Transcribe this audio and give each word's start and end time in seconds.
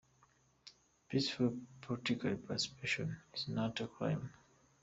Peaceful 1.09 1.59
political 1.81 2.35
participation 2.35 3.17
is 3.35 3.47
not 3.47 3.79
a 3.81 3.87
crime. 3.87 4.31